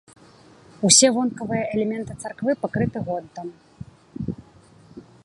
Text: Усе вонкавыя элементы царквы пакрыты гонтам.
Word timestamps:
Усе 0.87 1.07
вонкавыя 1.17 1.63
элементы 1.75 2.13
царквы 2.23 2.51
пакрыты 2.63 2.97
гонтам. 3.11 3.53